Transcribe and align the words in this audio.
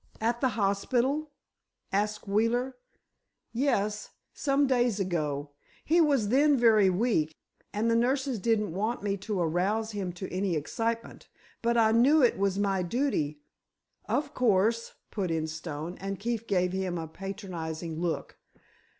"At 0.19 0.41
the 0.41 0.49
hospital?" 0.49 1.29
asked 1.91 2.27
Wheeler. 2.27 2.75
"Yes; 3.53 4.09
some 4.33 4.65
days 4.65 4.99
ago. 4.99 5.51
He 5.85 6.01
was 6.01 6.29
then 6.29 6.57
very 6.57 6.89
weak, 6.89 7.35
and 7.71 7.87
the 7.87 7.95
nurses 7.95 8.39
didn't 8.39 8.73
want 8.73 9.03
me 9.03 9.15
to 9.17 9.39
arouse 9.39 9.91
him 9.91 10.11
to 10.13 10.27
any 10.33 10.55
excitement. 10.55 11.27
But 11.61 11.77
I 11.77 11.91
knew 11.91 12.23
it 12.23 12.39
was 12.39 12.57
my 12.57 12.81
duty——" 12.81 13.41
"Of 14.09 14.33
course," 14.33 14.93
put 15.11 15.29
in 15.29 15.45
Stone, 15.45 15.99
and 15.99 16.17
Keefe 16.19 16.47
gave 16.47 16.71
him 16.71 16.97
a 16.97 17.07
patronizing 17.07 18.01
look. 18.01 18.39